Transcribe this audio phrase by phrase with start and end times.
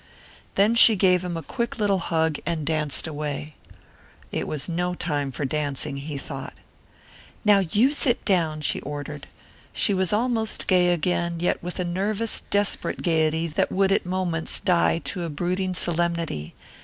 [0.55, 3.53] Then she gave him a quick little hug and danced away.
[4.31, 6.55] It was no time for dancing, he thought.
[7.45, 9.27] "Now you sit down," she ordered.
[9.73, 14.59] She was almost gay again, yet with a nervous, desperate gaiety that would at moments
[14.59, 16.55] die to a brooding solemnity.